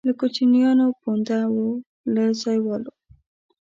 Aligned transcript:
له 0.07 0.11
کوچیانو 0.19 0.87
پونده 1.01 1.39
وو 1.53 1.69
له 2.13 2.23
ځایوالو. 2.41 2.91